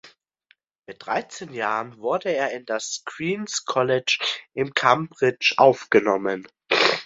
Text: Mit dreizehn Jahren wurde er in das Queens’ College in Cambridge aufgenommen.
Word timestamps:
Mit 0.87 1.05
dreizehn 1.05 1.53
Jahren 1.53 1.99
wurde 1.99 2.31
er 2.33 2.53
in 2.53 2.65
das 2.65 3.03
Queens’ 3.05 3.65
College 3.65 4.17
in 4.55 4.73
Cambridge 4.73 5.53
aufgenommen. 5.57 6.47